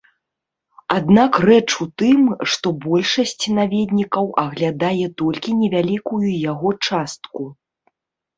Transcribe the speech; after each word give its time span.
Аднак 0.93 1.35
рэч 1.47 1.67
у 1.83 1.85
тым, 2.01 2.21
што 2.53 2.67
большасць 2.85 3.35
наведнікаў 3.59 4.25
аглядае 4.45 5.05
толькі 5.21 5.49
невялікую 5.61 6.25
яго 6.51 6.69
частку. 6.91 7.41